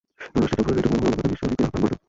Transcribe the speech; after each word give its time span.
এমন 0.33 0.43
আশ্চর্য 0.45 0.63
ভোরের 0.65 0.79
একটি 0.83 0.89
মনোহর 0.91 1.11
অভিজ্ঞতা 1.11 1.29
নিশ্চয়ই 1.31 1.47
অনেক 1.47 1.55
দিন 1.57 1.67
আপনার 1.67 1.81
মনে 1.81 1.91
থাকবে। 1.93 1.97